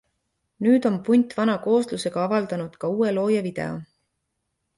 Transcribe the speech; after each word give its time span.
Nüüd 0.67 0.87
on 0.89 0.95
punt 1.09 1.35
vana 1.39 1.57
kooslusega 1.65 2.23
avaldanud 2.25 2.81
ka 2.85 2.91
uue 2.97 3.13
loo 3.19 3.29
ja 3.37 3.45
video. 3.51 3.79